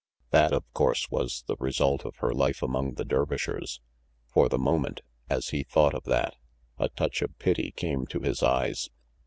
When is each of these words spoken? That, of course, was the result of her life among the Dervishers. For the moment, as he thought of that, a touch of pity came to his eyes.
That, 0.31 0.51
of 0.51 0.63
course, 0.73 1.11
was 1.11 1.43
the 1.45 1.55
result 1.59 2.05
of 2.07 2.15
her 2.15 2.33
life 2.33 2.63
among 2.63 2.95
the 2.95 3.05
Dervishers. 3.05 3.81
For 4.25 4.49
the 4.49 4.57
moment, 4.57 5.01
as 5.29 5.49
he 5.49 5.61
thought 5.63 5.93
of 5.93 6.05
that, 6.05 6.33
a 6.79 6.89
touch 6.89 7.21
of 7.21 7.37
pity 7.37 7.71
came 7.77 8.07
to 8.07 8.19
his 8.21 8.41
eyes. 8.41 8.89